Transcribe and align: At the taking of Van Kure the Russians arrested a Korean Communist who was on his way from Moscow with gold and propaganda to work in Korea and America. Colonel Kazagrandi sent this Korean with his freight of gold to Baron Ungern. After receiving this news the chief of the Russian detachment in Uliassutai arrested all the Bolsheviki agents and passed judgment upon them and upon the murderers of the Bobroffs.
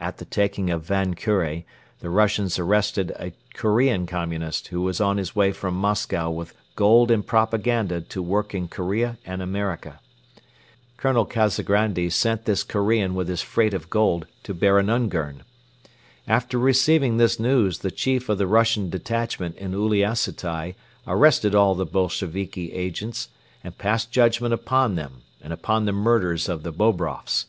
At 0.00 0.16
the 0.16 0.24
taking 0.24 0.70
of 0.70 0.84
Van 0.86 1.12
Kure 1.12 1.62
the 2.00 2.08
Russians 2.08 2.58
arrested 2.58 3.12
a 3.20 3.32
Korean 3.52 4.06
Communist 4.06 4.68
who 4.68 4.80
was 4.80 4.98
on 4.98 5.18
his 5.18 5.36
way 5.36 5.52
from 5.52 5.74
Moscow 5.74 6.30
with 6.30 6.54
gold 6.74 7.10
and 7.10 7.26
propaganda 7.26 8.00
to 8.00 8.22
work 8.22 8.54
in 8.54 8.68
Korea 8.68 9.18
and 9.26 9.42
America. 9.42 10.00
Colonel 10.96 11.26
Kazagrandi 11.26 12.08
sent 12.08 12.46
this 12.46 12.62
Korean 12.64 13.14
with 13.14 13.28
his 13.28 13.42
freight 13.42 13.74
of 13.74 13.90
gold 13.90 14.26
to 14.44 14.54
Baron 14.54 14.88
Ungern. 14.88 15.42
After 16.26 16.56
receiving 16.56 17.18
this 17.18 17.38
news 17.38 17.80
the 17.80 17.90
chief 17.90 18.30
of 18.30 18.38
the 18.38 18.46
Russian 18.46 18.88
detachment 18.88 19.56
in 19.56 19.72
Uliassutai 19.74 20.76
arrested 21.06 21.54
all 21.54 21.74
the 21.74 21.84
Bolsheviki 21.84 22.72
agents 22.72 23.28
and 23.62 23.76
passed 23.76 24.10
judgment 24.10 24.54
upon 24.54 24.94
them 24.94 25.20
and 25.42 25.52
upon 25.52 25.84
the 25.84 25.92
murderers 25.92 26.48
of 26.48 26.62
the 26.62 26.72
Bobroffs. 26.72 27.44